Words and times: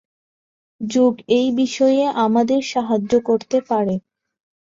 যোগ 0.81 1.13
এই 1.31 1.47
বিষয়ে 1.55 2.03
আমাদের 2.25 2.61
সাহায্য 2.65 3.11
করতে 3.19 3.57
পারে। 3.69 3.95